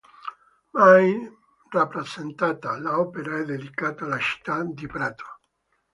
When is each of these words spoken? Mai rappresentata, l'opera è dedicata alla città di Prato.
Mai 0.73 1.29
rappresentata, 1.69 2.75
l'opera 2.75 3.37
è 3.37 3.45
dedicata 3.45 4.05
alla 4.05 4.17
città 4.17 4.63
di 4.63 4.87
Prato. 4.87 5.25